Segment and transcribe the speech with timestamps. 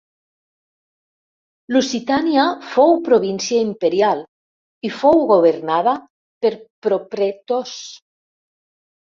[1.75, 4.23] Lusitània fou província imperial,
[4.89, 5.95] i fou governada
[6.47, 6.53] per
[6.89, 7.77] propretors.